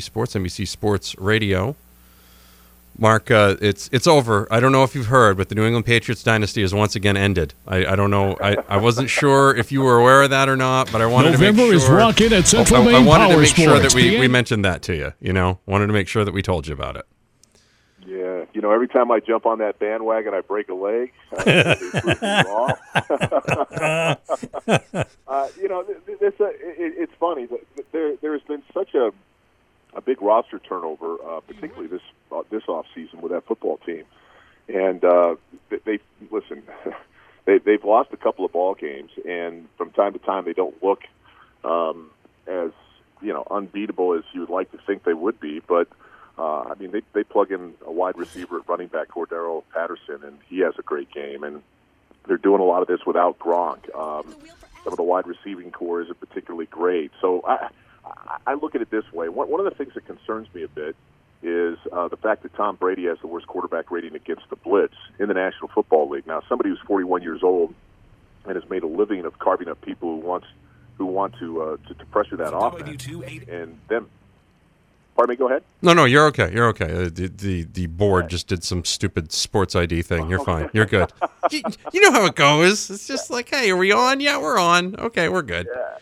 [0.00, 1.76] Sports, NBC Sports Radio.
[2.98, 4.46] Mark, uh, it's it's over.
[4.50, 7.16] I don't know if you've heard, but the New England Patriots dynasty has once again
[7.16, 7.52] ended.
[7.66, 8.36] I, I don't know.
[8.40, 11.32] I, I wasn't sure if you were aware of that or not, but I wanted
[11.32, 11.74] November to make sure.
[11.74, 11.96] is sure.
[11.96, 14.64] rocking at Central I, I Maine wanted to Power make sure that we, we mentioned
[14.64, 15.12] that to you.
[15.20, 17.04] You know, wanted to make sure that we told you about it.
[18.06, 21.12] Yeah, you know, every time I jump on that bandwagon, I break a leg.
[21.34, 22.74] Uh, they prove me wrong.
[25.60, 27.46] you know, th- th- this, uh, it, it's funny.
[27.46, 29.12] that that There, there has been such a
[29.94, 34.04] a big roster turnover, uh, particularly this uh, this off season with that football team,
[34.68, 35.36] and uh,
[35.70, 35.98] they, they
[36.30, 36.62] listen.
[37.44, 40.80] They, they've lost a couple of ball games, and from time to time, they don't
[40.80, 41.00] look
[41.64, 42.10] um,
[42.46, 42.70] as
[43.20, 45.60] you know unbeatable as you would like to think they would be.
[45.60, 45.88] But
[46.38, 50.22] uh, I mean, they they plug in a wide receiver at running back, Cordarrelle Patterson,
[50.24, 51.42] and he has a great game.
[51.42, 51.62] And
[52.26, 53.92] they're doing a lot of this without Gronk.
[53.94, 54.34] Um,
[54.84, 57.10] some of the wide receiving corps isn't particularly great.
[57.20, 57.68] So I,
[58.04, 59.28] I, I look at it this way.
[59.28, 60.96] One, one of the things that concerns me a bit
[61.42, 64.94] is uh, the fact that Tom Brady has the worst quarterback rating against the blitz
[65.18, 66.26] in the National Football League.
[66.26, 67.74] Now, somebody who's 41 years old
[68.44, 70.46] and has made a living of carving up people who wants
[70.98, 73.06] who want to uh, to, to pressure that offense,
[73.48, 74.08] and them.
[75.14, 75.36] Pardon me.
[75.36, 75.62] Go ahead.
[75.82, 76.50] No, no, you're okay.
[76.52, 76.90] You're okay.
[76.90, 80.28] Uh, the, the the board just did some stupid sports ID thing.
[80.30, 80.70] You're fine.
[80.72, 81.12] You're good.
[81.50, 82.88] you, you know how it goes.
[82.90, 84.20] It's just like, hey, are we on?
[84.20, 84.96] Yeah, we're on.
[84.96, 85.68] Okay, we're good.
[85.74, 85.98] Yeah,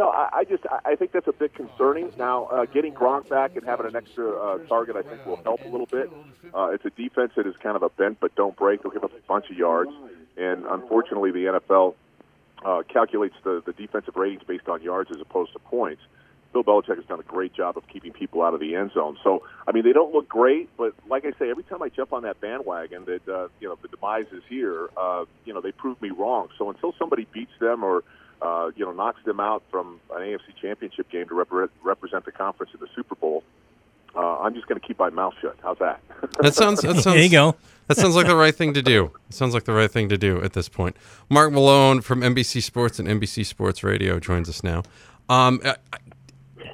[0.00, 2.10] no, I, I just I think that's a bit concerning.
[2.16, 5.62] Now, uh, getting Gronk back and having an extra uh, target, I think, will help
[5.62, 6.10] a little bit.
[6.54, 8.82] Uh, it's a defense that is kind of a bent but don't break.
[8.82, 9.90] They'll give up a bunch of yards,
[10.38, 11.94] and unfortunately, the NFL
[12.64, 16.00] uh, calculates the, the defensive ratings based on yards as opposed to points.
[16.54, 19.18] Bill Belichick has done a great job of keeping people out of the end zone.
[19.22, 22.14] So, I mean, they don't look great, but like I say, every time I jump
[22.14, 25.72] on that bandwagon that uh, you know the demise is here, uh, you know they
[25.72, 26.48] prove me wrong.
[26.56, 28.02] So until somebody beats them or
[28.42, 32.32] uh, you know knocks them out from an AFC Championship game to repre- represent the
[32.32, 33.42] conference in the Super Bowl,
[34.14, 35.56] uh, I'm just going to keep my mouth shut.
[35.62, 36.00] How's that?
[36.40, 36.80] That sounds.
[36.80, 37.04] That sounds.
[37.04, 37.56] There you go.
[37.86, 39.10] That sounds like the right thing to do.
[39.28, 40.96] It sounds like the right thing to do at this point.
[41.28, 44.84] Mark Malone from NBC Sports and NBC Sports Radio joins us now.
[45.28, 45.74] Um, uh,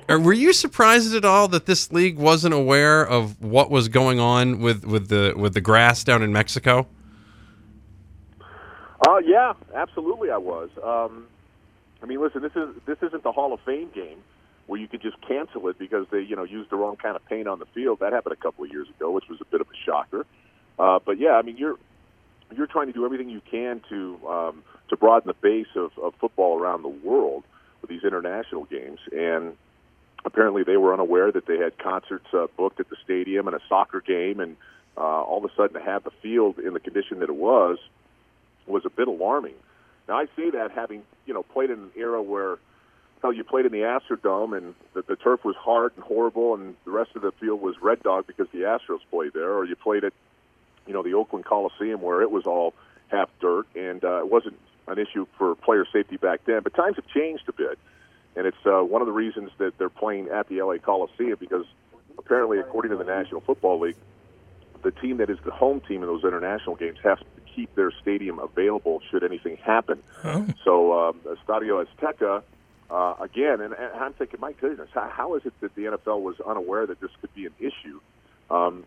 [0.08, 4.20] uh, were you surprised at all that this league wasn't aware of what was going
[4.20, 6.86] on with, with the with the grass down in Mexico?
[9.08, 10.70] Uh, yeah, absolutely, I was.
[10.82, 11.26] Um,
[12.02, 14.18] I mean, listen, this is this isn't the Hall of Fame game
[14.66, 17.24] where you could just cancel it because they, you know, used the wrong kind of
[17.26, 18.00] paint on the field.
[18.00, 20.26] That happened a couple of years ago, which was a bit of a shocker.
[20.78, 21.78] Uh, but yeah, I mean, you're
[22.54, 26.14] you're trying to do everything you can to um, to broaden the base of, of
[26.20, 27.44] football around the world
[27.80, 29.56] with these international games, and
[30.24, 33.60] apparently they were unaware that they had concerts uh, booked at the stadium and a
[33.68, 34.56] soccer game, and
[34.96, 37.78] uh, all of a sudden to have the field in the condition that it was
[38.66, 39.54] was a bit alarming.
[40.08, 42.58] Now I say that having you know played in an era where
[43.22, 46.74] hell you played in the Astrodome and the, the turf was hard and horrible, and
[46.84, 49.76] the rest of the field was red dog because the Astros played there, or you
[49.76, 50.12] played at
[50.86, 52.74] you know the Oakland Coliseum where it was all
[53.08, 54.58] half dirt, and uh, it wasn't
[54.88, 56.60] an issue for player safety back then.
[56.62, 57.78] But times have changed a bit,
[58.36, 61.66] and it's uh, one of the reasons that they're playing at the LA Coliseum because
[62.18, 63.96] apparently, according to the National Football League,
[64.82, 67.18] the team that is the home team in those international games has
[67.56, 70.02] keep their stadium available should anything happen.
[70.62, 72.42] So, um, Estadio Azteca,
[72.90, 76.20] uh, again, and, and I'm thinking, my goodness, how, how is it that the NFL
[76.20, 78.00] was unaware that this could be an issue?
[78.50, 78.84] Um,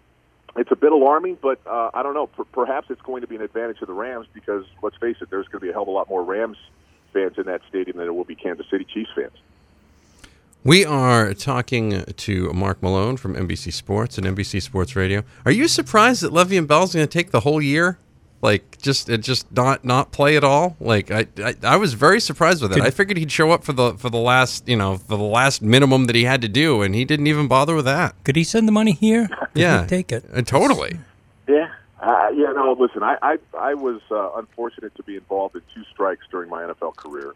[0.56, 2.28] it's a bit alarming, but uh, I don't know.
[2.28, 5.30] Per- perhaps it's going to be an advantage of the Rams because, let's face it,
[5.30, 6.58] there's going to be a hell of a lot more Rams
[7.12, 9.34] fans in that stadium than there will be Kansas City Chiefs fans.
[10.64, 15.24] We are talking to Mark Malone from NBC Sports and NBC Sports Radio.
[15.46, 17.98] Are you surprised that Levy Le'Veon Bell's going to take the whole year?
[18.42, 20.78] Like just it just not not play at all.
[20.80, 22.82] Like I, I I was very surprised with it.
[22.82, 25.62] I figured he'd show up for the for the last you know for the last
[25.62, 28.16] minimum that he had to do, and he didn't even bother with that.
[28.24, 29.28] Could he send the money here?
[29.28, 30.24] Could Yeah, he take it.
[30.34, 31.00] Uh, totally.
[31.50, 31.70] Yeah,
[32.00, 32.54] uh, yeah.
[32.54, 36.50] No, listen, I I, I was uh, unfortunate to be involved in two strikes during
[36.50, 37.34] my NFL career,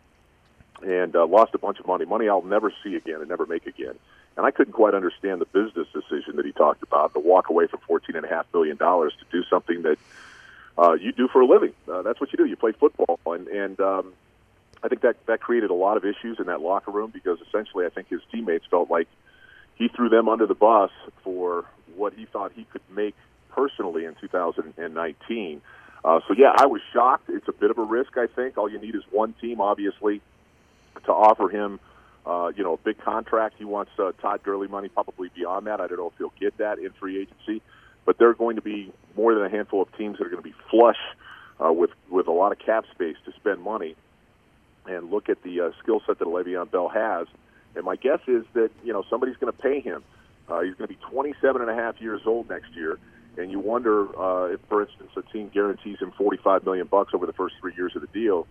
[0.82, 3.68] and uh, lost a bunch of money, money I'll never see again and never make
[3.68, 3.96] again.
[4.38, 7.68] And I couldn't quite understand the business decision that he talked about, the walk away
[7.68, 9.98] from fourteen and a half million dollars to do something that
[10.78, 11.74] uh, you do for a living.
[11.92, 12.46] Uh, that's what you do.
[12.46, 14.14] You play football, and and um,
[14.84, 17.86] I think that that created a lot of issues in that locker room because essentially,
[17.86, 19.08] I think his teammates felt like
[19.76, 20.92] he threw them under the bus
[21.24, 21.66] for
[21.96, 23.16] what he thought he could make
[23.50, 25.62] personally in 2019.
[26.04, 27.30] Uh, so yeah, I was shocked.
[27.30, 28.18] It's a bit of a risk.
[28.18, 30.22] I think all you need is one team, obviously,
[31.06, 31.80] to offer him.
[32.26, 33.56] Uh, you know, a big contract.
[33.58, 35.82] He wants uh, Todd Gurley money, probably beyond that.
[35.82, 37.62] I don't know if he'll get that in free agency,
[38.06, 40.44] but there are going to be more than a handful of teams that are going
[40.44, 40.98] to be flush
[41.64, 43.96] uh, with with a lot of cap space to spend money,
[44.86, 47.28] and look at the uh, skill set that Le'Veon Bell has,
[47.76, 50.04] And my guess is that you know somebody's going to pay him.
[50.50, 53.00] Uh, he's going to be 27 and a half years old next year,
[53.38, 57.26] and you wonder uh, if, for instance, a team guarantees him 45 million bucks over
[57.26, 58.46] the first three years of the deal.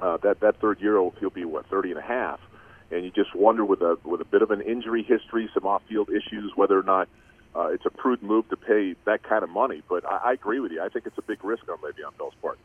[0.00, 2.40] Uh, that that third year he'll be what 30 and a half,
[2.90, 6.08] and you just wonder with a with a bit of an injury history, some off-field
[6.08, 7.08] issues, whether or not
[7.56, 9.82] it's a prudent move to pay that kind of money.
[9.88, 10.82] But I, I agree with you.
[10.82, 12.58] I think it's a big risk on Le'Veon Bell's part.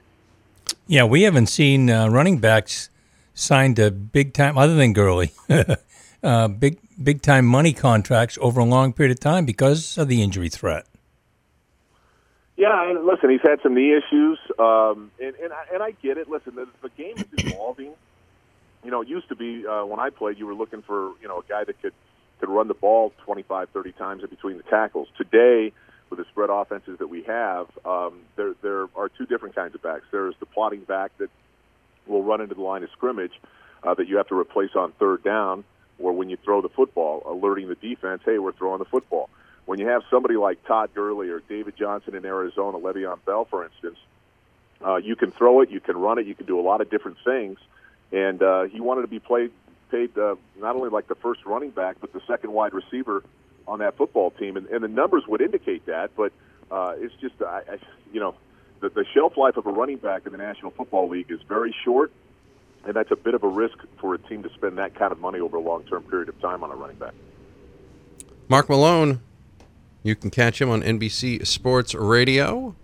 [0.88, 2.90] Yeah, we haven't seen uh, running backs
[3.34, 5.32] signed a big time, other than Gurley,
[6.24, 10.22] uh, big big time money contracts over a long period of time because of the
[10.22, 10.86] injury threat.
[12.58, 16.18] Yeah, and listen, he's had some knee issues, um, and and I, and I get
[16.18, 16.30] it.
[16.30, 17.92] Listen, the, the game is evolving.
[18.84, 21.28] You know, it used to be uh, when I played, you were looking for you
[21.28, 21.94] know a guy that could
[22.40, 25.08] could run the ball 25, 30 times in between the tackles.
[25.18, 25.72] Today,
[26.10, 29.82] with the spread offenses that we have, um, there there are two different kinds of
[29.82, 30.06] backs.
[30.12, 31.30] There's the plotting back that
[32.08, 33.34] will run into the line of scrimmage
[33.84, 35.64] uh, that you have to replace on third down,
[36.00, 39.30] or when you throw the football, alerting the defense, hey, we're throwing the football.
[39.66, 43.66] When you have somebody like Todd Gurley or David Johnson in Arizona, Le'Veon Bell, for
[43.66, 43.98] instance,
[44.86, 46.90] uh, you can throw it, you can run it, you can do a lot of
[46.90, 47.58] different things.
[48.12, 49.52] And uh, he wanted to be played
[49.90, 53.24] paid uh, not only like the first running back, but the second wide receiver
[53.68, 56.12] on that football team, and, and the numbers would indicate that.
[56.16, 56.32] But
[56.72, 57.78] uh, it's just, I, I,
[58.14, 58.36] you know,
[58.82, 61.76] the, the shelf life of a running back in the National Football League is very
[61.84, 62.12] short,
[62.86, 65.20] and that's a bit of a risk for a team to spend that kind of
[65.20, 67.14] money over a long-term period of time on a running back.
[68.48, 69.22] Mark Malone,
[70.04, 72.76] you can catch him on NBC Sports Radio.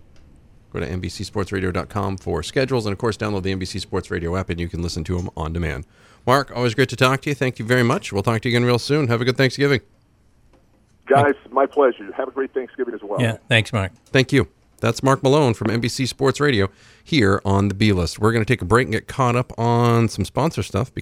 [0.72, 4.58] Go to NBCSportsRadio.com for schedules, and of course, download the NBC Sports Radio app, and
[4.58, 5.86] you can listen to him on demand.
[6.26, 7.34] Mark, always great to talk to you.
[7.34, 8.12] Thank you very much.
[8.12, 9.08] We'll talk to you again real soon.
[9.08, 9.80] Have a good Thanksgiving.
[11.06, 12.10] Guys, my pleasure.
[12.12, 13.20] Have a great Thanksgiving as well.
[13.20, 13.92] Yeah, thanks, Mark.
[14.06, 14.48] Thank you.
[14.78, 16.68] That's Mark Malone from NBC Sports Radio
[17.04, 18.18] here on the B List.
[18.18, 20.92] We're going to take a break and get caught up on some sponsor stuff.